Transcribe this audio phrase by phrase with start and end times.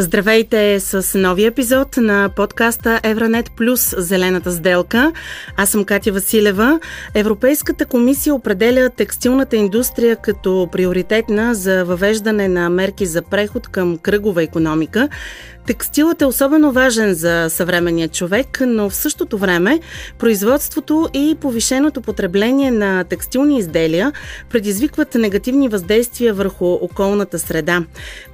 [0.00, 5.12] Здравейте с нови епизод на подкаста Евранет Плюс Зелената сделка.
[5.56, 6.80] Аз съм Катя Василева.
[7.14, 14.42] Европейската комисия определя текстилната индустрия като приоритетна за въвеждане на мерки за преход към кръгова
[14.42, 15.08] економика.
[15.66, 19.80] Текстилът е особено важен за съвременния човек, но в същото време
[20.18, 24.12] производството и повишеното потребление на текстилни изделия
[24.50, 27.84] предизвикват негативни въздействия върху околната среда.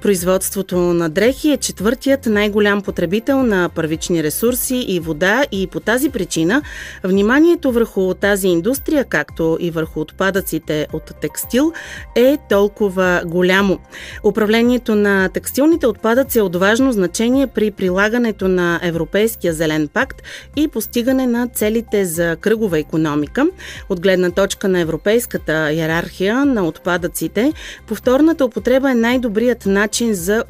[0.01, 6.09] Производството на дрехи е четвъртият най-голям потребител на първични ресурси и вода и по тази
[6.09, 6.61] причина
[7.03, 11.73] вниманието върху тази индустрия, както и върху отпадъците от текстил,
[12.15, 13.79] е толкова голямо.
[14.23, 20.21] Управлението на текстилните отпадъци е от важно значение при прилагането на Европейския зелен пакт
[20.55, 23.47] и постигане на целите за кръгова економика.
[23.89, 27.53] От гледна точка на европейската иерархия на отпадъците,
[27.87, 30.43] повторната употреба е най-добрият начин за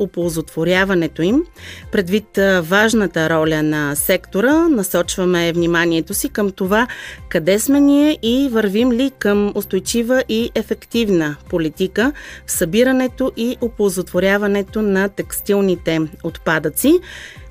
[0.96, 1.44] оползотворяването им.
[1.92, 6.88] Предвид важната роля на сектора, насочваме вниманието си към това
[7.30, 12.12] къде сме ние и вървим ли към устойчива и ефективна политика
[12.48, 17.00] в събирането и оползотворяването на текстилните отпадъци.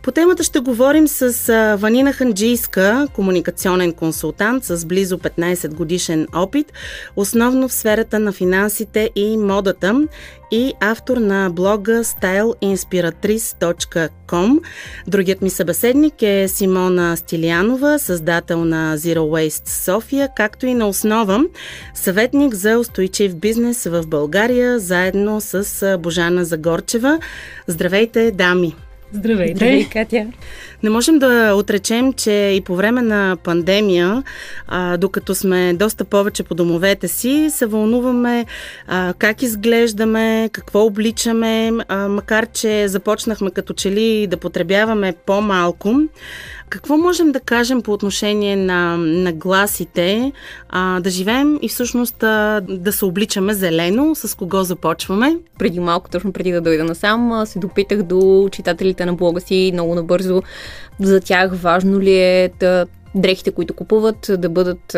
[0.04, 6.72] По темата ще говорим с Ванина Ханджийска, комуникационен консултант с близо 15 годишен опит,
[7.16, 10.08] основно в сферата на финансите и модата
[10.50, 14.60] и автор на блога styleinspiratrice.com.
[15.06, 21.44] Другият ми събеседник е Симона Стилянова, създател на Zero Waste София, както и на основа
[21.94, 27.18] съветник за устойчив бизнес в България, заедно с Божана Загорчева.
[27.66, 28.74] Здравейте, дами!
[29.10, 29.56] Здравейте.
[29.56, 30.32] Здравей, Катя.
[30.84, 34.22] Не можем да отречем, че и по време на пандемия,
[34.68, 38.46] а, докато сме доста повече по домовете си, се вълнуваме
[38.86, 45.94] а, как изглеждаме, какво обличаме, а, макар че започнахме като че ли да потребяваме по-малко.
[46.68, 50.32] Какво можем да кажем по отношение на, на гласите,
[50.68, 54.14] а, да живеем и всъщност а, да се обличаме зелено?
[54.14, 55.36] С кого започваме?
[55.58, 59.94] Преди малко, точно преди да дойда насам, се допитах до читателите на блога си много
[59.94, 60.42] набързо.
[61.00, 64.96] За тях важно ли е да дрехите, които купуват, да бъдат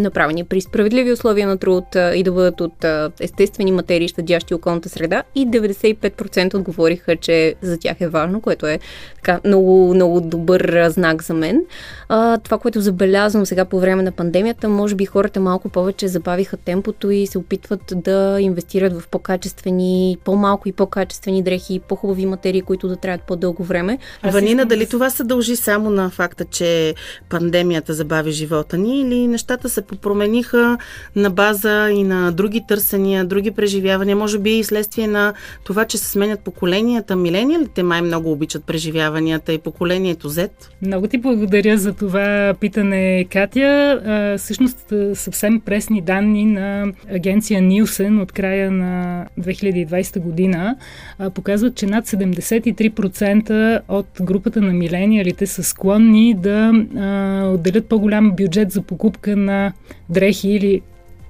[0.00, 2.84] направени при справедливи условия на труд и да бъдат от
[3.20, 5.22] естествени материи, щадящи околната среда.
[5.34, 8.78] И 95% отговориха, че за тях е важно, което е
[9.14, 11.64] така много, много добър знак за мен.
[12.08, 16.56] А, това, което забелязвам сега по време на пандемията, може би хората малко повече забавиха
[16.56, 22.88] темпото и се опитват да инвестират в по-качествени, по-малко и по-качествени дрехи, по-хубави материи, които
[22.88, 23.98] да трябват по-дълго време.
[24.24, 26.94] Ванина, дали това се дължи само на факта, че
[27.28, 30.78] пандемията забави живота ни или нещата се попромениха
[31.16, 35.34] на база и на други търсения, други преживявания, може би и следствие на
[35.64, 37.16] това, че се сменят поколенията.
[37.16, 40.50] Милениалите май много обичат преживяванията и поколението Z.
[40.82, 44.00] Много ти благодаря за това питане, Катя.
[44.06, 50.76] А, всъщност съвсем пресни данни на агенция Нилсен от края на 2020 година
[51.18, 58.32] а, показват, че над 73% от групата на милениалите са склонни да а, отделят по-голям
[58.36, 59.61] бюджет за покупка на
[60.10, 60.80] дрехи или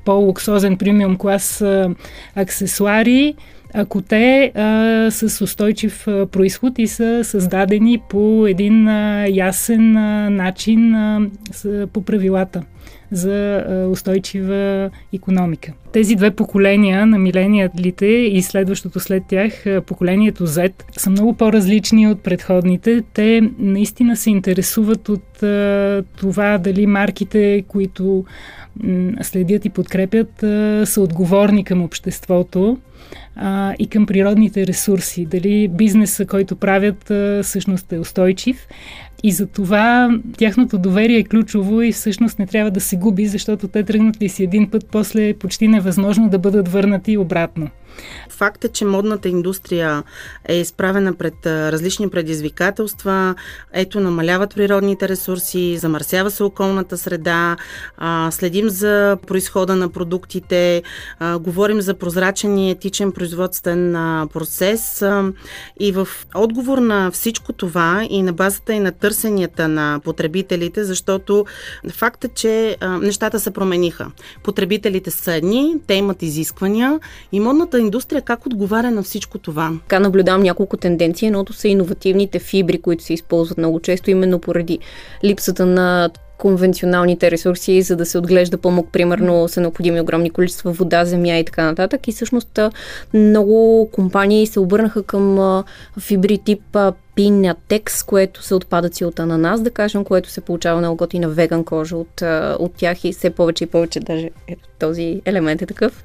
[0.04, 1.64] по-луксозен премиум клас
[2.36, 3.34] аксесуари,
[3.74, 10.30] ако те а, с устойчив а, происход и са създадени по един а, ясен а,
[10.30, 11.20] начин а,
[11.52, 12.62] с, по правилата
[13.12, 15.72] за устойчива економика.
[15.92, 22.22] Тези две поколения на милениалите и следващото след тях, поколението Z, са много по-различни от
[22.22, 23.02] предходните.
[23.14, 25.38] Те наистина се интересуват от
[26.16, 28.24] това дали марките, които
[29.22, 30.30] следят и подкрепят,
[30.88, 32.78] са отговорни към обществото
[33.78, 35.26] и към природните ресурси.
[35.26, 37.12] Дали бизнеса, който правят,
[37.44, 38.66] всъщност е устойчив.
[39.22, 43.68] И за това тяхното доверие е ключово и всъщност не трябва да се губи, защото
[43.68, 47.70] те тръгнат ли си един път, после е почти невъзможно да бъдат върнати обратно.
[48.28, 50.02] Факт е, че модната индустрия
[50.44, 53.34] е изправена пред различни предизвикателства.
[53.72, 57.56] Ето, намаляват природните ресурси, замърсява се околната среда,
[58.30, 60.82] следим за происхода на продуктите,
[61.40, 63.92] говорим за прозрачен и етичен производствен
[64.32, 65.04] процес.
[65.80, 71.46] И в отговор на всичко това и на базата и на търсенията на потребителите, защото
[71.92, 74.10] факт е, че нещата се промениха.
[74.42, 77.00] Потребителите са едни, те имат изисквания
[77.32, 79.72] и модната индустрия как отговаря на всичко това?
[79.88, 81.26] Така наблюдавам няколко тенденции.
[81.26, 84.78] Едното са иновативните фибри, които се използват много често, именно поради
[85.24, 91.04] липсата на конвенционалните ресурси, за да се отглежда памук, примерно са необходими огромни количества вода,
[91.04, 92.08] земя и така нататък.
[92.08, 92.58] И всъщност
[93.14, 95.62] много компании се обърнаха към
[96.00, 96.76] фибри тип
[97.14, 101.96] Пинатекс, което са отпадъци от ананас, да кажем, което се получава много готина веган кожа
[101.96, 102.22] от,
[102.58, 106.04] от тях и все повече и повече, даже ето този елемент е такъв,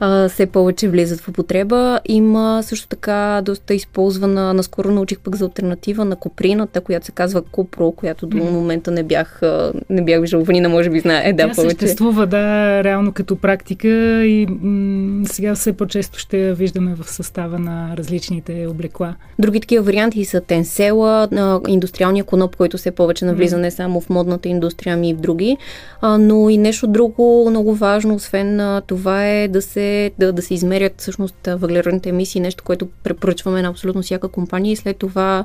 [0.00, 2.00] а, все повече влизат в употреба.
[2.04, 7.42] Има също така доста използвана, наскоро научих пък за альтернатива на коприната, която се казва
[7.42, 9.40] Копро, която до момента не бях,
[9.90, 11.70] не бях виждала, Ванина може би знае, е, да, Тя повече.
[11.70, 13.88] съществува, да, реално като практика
[14.24, 19.14] и м- сега все по-често ще я виждаме в състава на различните облекла.
[19.38, 21.28] Други такива варианти са тенсела,
[21.68, 25.56] индустриалния коноп, който все повече навлиза не само в модната индустрия, ами и в други.
[26.02, 30.92] Но и нещо друго много важно, освен това е да се, да, да се измерят
[30.98, 35.44] всъщност въглеродните емисии, нещо, което препоръчваме на абсолютно всяка компания и след това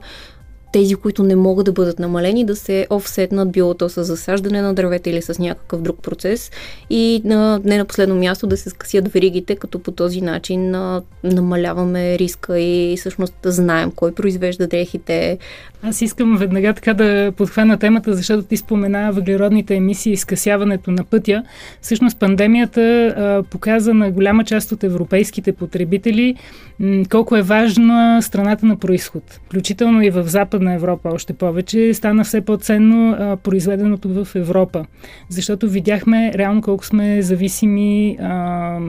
[0.74, 4.74] тези, които не могат да бъдат намалени, да се офсетнат било то с засаждане на
[4.74, 6.52] дървета или с някакъв друг процес
[6.90, 11.02] и на, не на последно място да се скъсят веригите, като по този начин а,
[11.24, 15.38] намаляваме риска и всъщност да знаем кой произвежда дрехите.
[15.84, 21.04] Аз искам веднага така да подхвана темата, защото ти спомена въглеродните емисии и скъсяването на
[21.04, 21.44] пътя.
[21.81, 26.36] Всъщност пандемията а, показа на голяма част от европейските потребители
[26.80, 29.24] м- колко е важна страната на происход.
[29.46, 30.24] Включително и в
[30.63, 34.86] Западна Европа още повече стана все по-ценно а, произведеното в Европа.
[35.30, 38.80] Защото видяхме реално колко сме зависими а,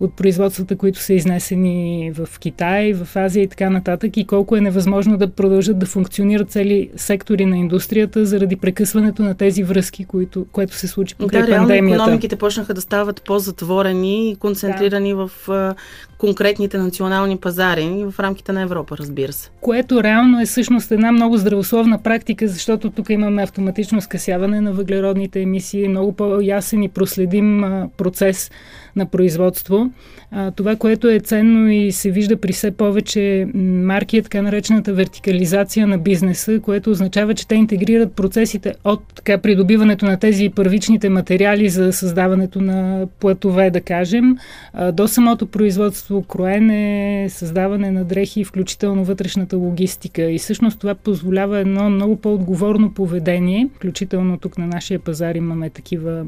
[0.00, 4.60] от производствата, които са изнесени в Китай, в Азия и така нататък и колко е
[4.60, 10.46] невъзможно да продължат да функционират цели сектори на индустрията заради прекъсването на тези връзки, които,
[10.52, 12.02] което се случи покрай да, реално пандемията.
[12.02, 15.26] економиките почнаха да стават по-затворени и концентрирани да.
[15.26, 15.74] в а,
[16.18, 19.50] конкретните национални пазари и в рамките на Европа, разбира се.
[19.60, 25.40] Което реално е всъщност една много здравословна практика, защото тук имаме автоматично скъсяване на въглеродните
[25.40, 28.50] емисии, много по-ясен и проследим а, процес
[28.96, 29.83] на производство.
[30.30, 34.92] А, това, което е ценно и се вижда при все повече марки е така наречената
[34.92, 41.08] вертикализация на бизнеса, което означава, че те интегрират процесите от така, придобиването на тези първичните
[41.08, 44.36] материали за създаването на платове, да кажем,
[44.72, 50.22] а, до самото производство, кроене, създаване на дрехи, включително вътрешната логистика.
[50.22, 56.24] И всъщност това позволява едно много по-отговорно поведение, включително тук на нашия пазар имаме такива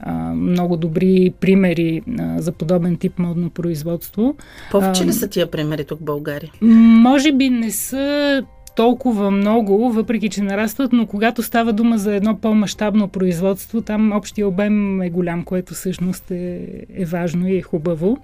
[0.00, 4.36] а, много добри примери а, за подобен тип модно производство.
[4.70, 6.52] Повече ли са тия примери тук в България?
[6.62, 8.42] Може би не са
[8.76, 14.48] толкова много, въпреки че нарастват, но когато става дума за едно по-масштабно производство, там общия
[14.48, 16.60] обем е голям, което всъщност е,
[16.94, 18.18] е важно и е хубаво.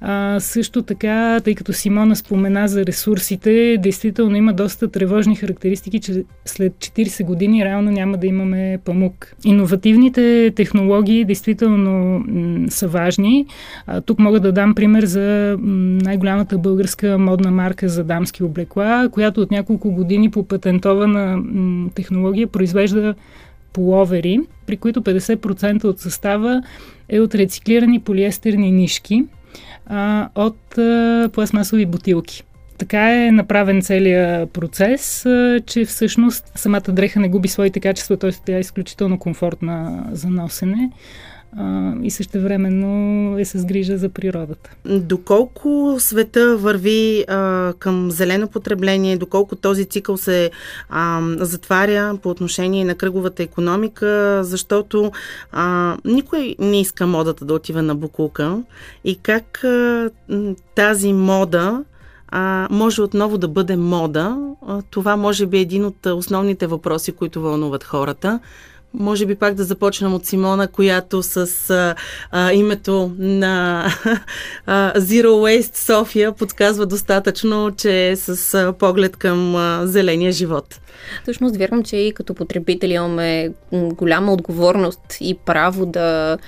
[0.00, 6.24] А, също така, тъй като Симона спомена за ресурсите, действително има доста тревожни характеристики, че
[6.44, 9.34] след 40 години реално няма да имаме памук.
[9.44, 13.46] Иновативните технологии действително м- са важни.
[13.86, 19.08] А, тук мога да дам пример за м- най-голямата българска модна марка за дамски облекла,
[19.12, 21.42] която от няколко години по патентована
[21.94, 23.14] технология произвежда
[23.72, 26.62] половери, при които 50% от състава
[27.08, 29.24] е от рециклирани полиестерни нишки
[29.86, 32.42] а, от а, пластмасови бутилки.
[32.78, 38.30] Така е направен целият процес, а, че всъщност самата дреха не губи своите качества, т.е.
[38.46, 40.90] тя е изключително комфортна за носене
[41.58, 44.70] а, и същевременно е с грижа за природата.
[44.84, 50.50] Доколко света върви а, към зелено потребление, доколко този цикъл се
[50.88, 55.12] а, затваря по отношение на кръговата економика, защото
[55.52, 58.62] а, никой не иска модата да отива на букулка
[59.04, 60.10] и как а,
[60.74, 61.84] тази мода
[62.28, 64.36] а, може отново да бъде мода.
[64.66, 68.40] А, това може би е един от основните въпроси, които вълнуват хората.
[68.98, 71.94] Може би пак да започнем от Симона, която с а,
[72.30, 73.86] а, името на
[74.66, 80.80] а, Zero Waste София подсказва достатъчно, че е с а, поглед към а, зеления живот.
[81.22, 86.38] Всъщност вярвам, че и като потребители имаме голяма отговорност и право да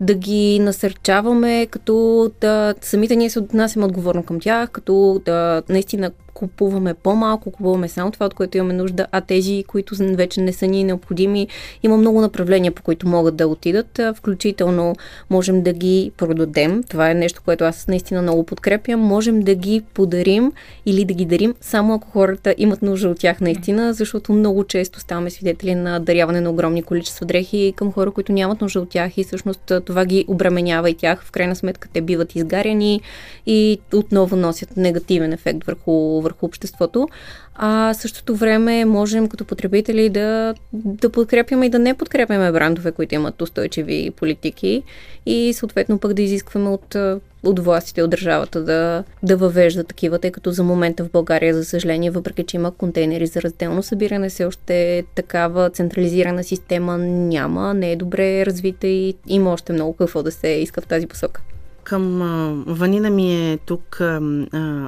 [0.00, 6.10] да ги насърчаваме, като да самите ние се отнасяме отговорно към тях, като да наистина
[6.38, 10.66] купуваме по-малко, купуваме само това, от което имаме нужда, а тези, които вече не са
[10.66, 11.48] ни необходими,
[11.82, 14.00] има много направления, по които могат да отидат.
[14.14, 14.94] Включително
[15.30, 16.82] можем да ги продадем.
[16.82, 19.00] Това е нещо, което аз наистина много подкрепям.
[19.00, 20.52] Можем да ги подарим
[20.86, 25.00] или да ги дарим, само ако хората имат нужда от тях наистина, защото много често
[25.00, 29.18] ставаме свидетели на даряване на огромни количества дрехи към хора, които нямат нужда от тях
[29.18, 31.24] и всъщност това ги обременява и тях.
[31.24, 33.00] В крайна сметка те биват изгаряни
[33.46, 37.08] и отново носят негативен ефект върху, върху обществото.
[37.54, 43.14] А същото време можем като потребители да, да подкрепяме и да не подкрепяме брандове, които
[43.14, 44.82] имат устойчиви политики
[45.26, 46.96] и съответно пък да изискваме от,
[47.42, 51.64] от властите, от държавата да, да въвежда такива, тъй като за момента в България, за
[51.64, 57.92] съжаление, въпреки че има контейнери за разделно събиране, все още такава централизирана система няма, не
[57.92, 61.40] е добре развита и има още много какво да се иска в тази посока
[61.88, 64.20] към Ванина ми е тук а,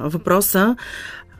[0.03, 0.75] въпроса.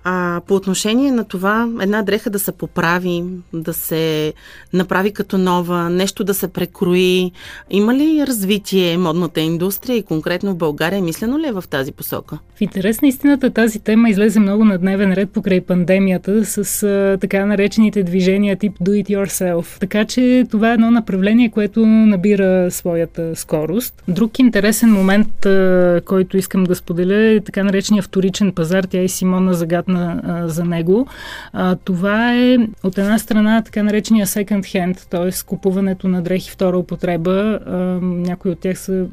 [0.04, 4.34] А по отношение на това, една дреха да се поправи, да се
[4.74, 7.32] направи като нова, нещо да се прекрои,
[7.70, 12.38] има ли развитие модната индустрия и конкретно в България, мислено ли е в тази посока?
[12.56, 17.18] В интерес на истината тази тема излезе много на дневен ред покрай пандемията с а,
[17.22, 19.80] така наречените движения тип do it yourself.
[19.80, 24.04] Така че това е едно направление, което набира своята скорост.
[24.08, 28.84] Друг интересен момент, а, който искам да споделя е така наречения вторичен пазар.
[28.84, 31.08] Тя и Симона загадна на, за него.
[31.54, 35.46] А, това е от една страна така наречения second hand, т.е.
[35.46, 37.60] купуването на дрехи втора употреба.
[37.66, 39.06] А, някои от тях са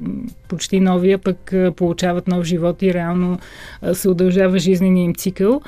[0.49, 3.39] почти нови, а пък получават нов живот и реално
[3.93, 5.61] се удължава жизнения им цикъл.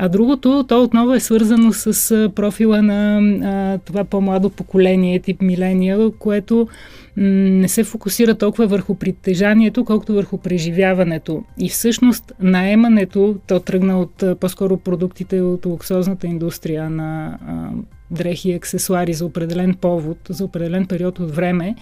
[0.00, 6.10] А другото, то отново е свързано с профила на а, това по-младо поколение, тип миления,
[6.18, 6.68] което
[7.16, 11.42] не се фокусира толкова върху притежанието, колкото върху преживяването.
[11.58, 17.70] И всъщност наемането, то тръгна от по-скоро продуктите от луксозната индустрия на а,
[18.10, 21.74] дрехи и аксесуари за определен повод, за определен период от време,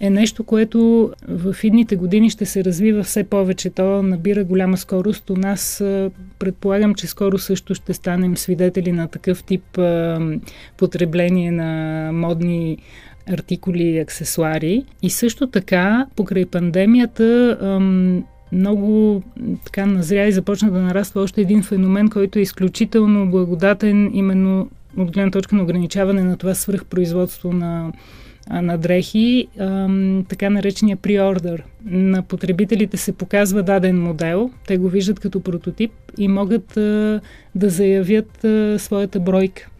[0.00, 3.70] е нещо, което в идните години ще се развива все повече.
[3.70, 5.30] То набира голяма скорост.
[5.30, 5.84] У нас
[6.38, 9.78] предполагам, че скоро също ще станем свидетели на такъв тип
[10.78, 12.78] потребление на модни
[13.28, 14.84] артикули и аксесуари.
[15.02, 17.58] И също така, покрай пандемията,
[18.52, 19.22] много
[19.64, 25.12] така назря и започна да нараства още един феномен, който е изключително благодатен именно от
[25.12, 27.92] гледна точка на ограничаване на това свръхпроизводство на,
[28.50, 29.48] на дрехи,
[30.28, 31.64] така наречения приордър.
[31.84, 36.72] На потребителите се показва даден модел, те го виждат като прототип и могат
[37.54, 38.46] да заявят
[38.80, 39.70] своята бройка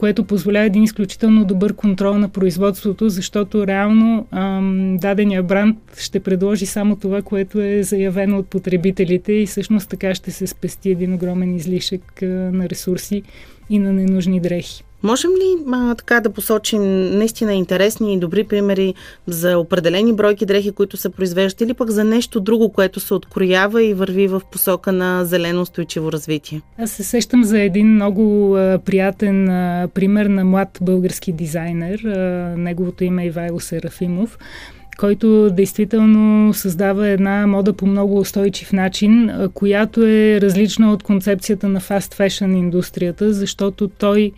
[0.00, 4.26] което позволява един изключително добър контрол на производството, защото реално
[5.00, 10.30] дадения бранд ще предложи само това, което е заявено от потребителите и всъщност така ще
[10.30, 13.22] се спести един огромен излишък на ресурси
[13.70, 14.84] и на ненужни дрехи.
[15.02, 16.82] Можем ли а, така да посочим
[17.18, 18.94] наистина интересни и добри примери
[19.26, 23.82] за определени бройки дрехи, които се произвеждат или пък за нещо друго, което се откроява
[23.82, 26.60] и върви в посока на зелено устойчиво развитие?
[26.78, 31.98] Аз се сещам за един много а, приятен а, пример на млад български дизайнер.
[32.04, 32.18] А,
[32.56, 34.38] неговото име е Ивайло Серафимов
[34.98, 41.80] който действително създава една мода по много устойчив начин, която е различна от концепцията на
[41.80, 44.32] фаст фешън индустрията, защото той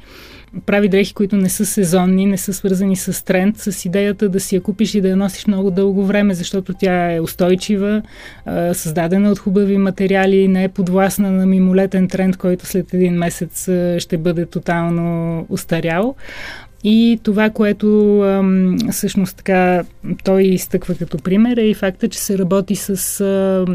[0.66, 4.54] прави дрехи, които не са сезонни, не са свързани с тренд, с идеята да си
[4.54, 8.02] я купиш и да я носиш много дълго време, защото тя е устойчива,
[8.72, 13.62] създадена от хубави материали, не е подвластна на мимолетен тренд, който след един месец
[13.98, 16.14] ще бъде тотално устарял.
[16.84, 18.18] И това, което
[18.90, 19.84] всъщност така
[20.24, 23.66] той изтъква като пример е и факта, че се работи с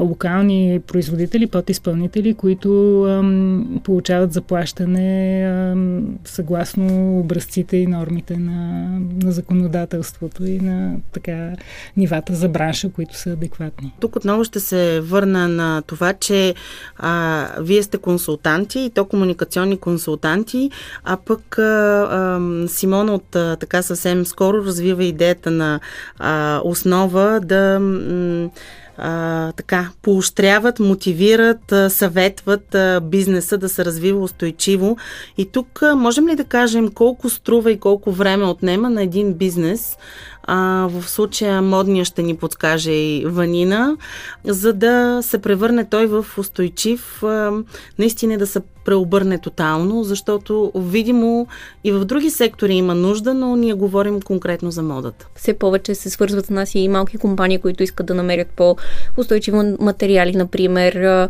[0.00, 8.88] локални производители, подизпълнители, които ам, получават заплащане ам, съгласно образците и нормите на,
[9.22, 11.52] на законодателството и на така
[11.96, 13.92] нивата за бранша, които са адекватни.
[14.00, 16.54] Тук отново ще се върна на това, че
[16.96, 20.70] а, вие сте консултанти и то комуникационни консултанти,
[21.04, 25.80] а пък а, а, Симон от а, така съвсем скоро развива идеята на
[26.18, 28.50] а, основа да м-
[29.02, 34.96] а, така, поощряват, мотивират, съветват а, бизнеса да се развива устойчиво.
[35.38, 39.34] И тук а, можем ли да кажем колко струва и колко време отнема на един
[39.34, 39.96] бизнес
[40.52, 43.96] а, в случая модния ще ни подскаже и Ванина,
[44.44, 47.52] за да се превърне той в устойчив, а,
[47.98, 51.46] наистина да се преобърне тотално, защото видимо
[51.84, 55.28] и в други сектори има нужда, но ние говорим конкретно за модата.
[55.34, 60.36] Все повече се свързват с нас и малки компании, които искат да намерят по-устойчиви материали,
[60.36, 61.28] например,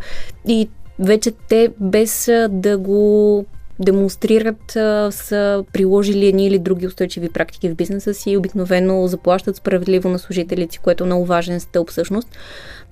[0.48, 3.44] и вече те без да го
[3.80, 4.70] демонстрират,
[5.14, 10.18] са приложили едни или други устойчиви практики в бизнеса си и обикновено заплащат справедливо на
[10.18, 12.28] служителите, което е много важен стълб всъщност.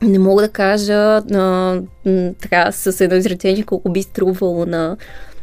[0.03, 1.81] Не мога да кажа а,
[2.43, 4.97] така с едно изречение колко би струвало на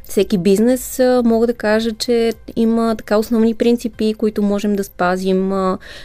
[0.07, 5.51] всеки бизнес, мога да кажа, че има така основни принципи, които можем да спазим.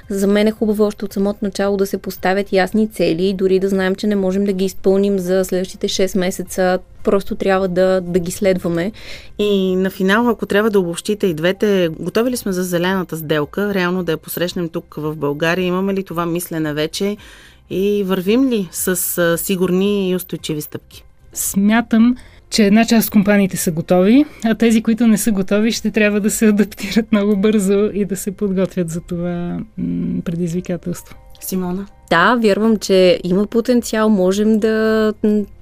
[0.09, 3.69] За мен е хубаво още от самото начало да се поставят ясни цели, дори да
[3.69, 6.79] знаем, че не можем да ги изпълним за следващите 6 месеца.
[7.05, 8.93] Просто трябва да, да ги следваме.
[9.39, 13.75] И на финал, ако трябва да обобщите и двете, готови ли сме за зелената сделка,
[13.75, 15.67] реално да я посрещнем тук в България?
[15.67, 17.17] Имаме ли това мислене вече?
[17.71, 21.05] И вървим ли с сигурни и устойчиви стъпки?
[21.33, 22.17] Смятам,
[22.51, 26.21] че една част от компаниите са готови, а тези, които не са готови, ще трябва
[26.21, 29.59] да се адаптират много бързо и да се подготвят за това
[30.25, 31.17] предизвикателство.
[31.41, 31.87] Симона?
[32.11, 35.13] Да, вярвам, че има потенциал, можем да,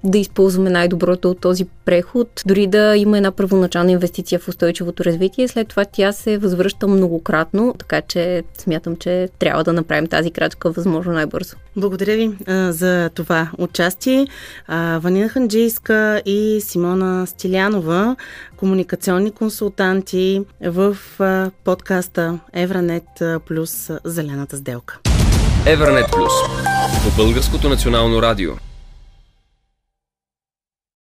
[0.05, 5.49] да използваме най-доброто от този преход, дори да има една първоначална инвестиция в устойчивото развитие,
[5.49, 10.71] след това тя се възвръща многократно, така че смятам, че трябва да направим тази крачка
[10.71, 11.57] възможно най-бързо.
[11.77, 14.27] Благодаря ви а, за това участие.
[14.67, 18.17] А, Ванина Ханджийска и Симона Стилянова,
[18.57, 23.09] комуникационни консултанти в а, подкаста Евранет
[23.47, 24.99] плюс Зелената сделка.
[25.69, 26.33] Евранет Плюс
[27.05, 28.68] по Българското национално радио.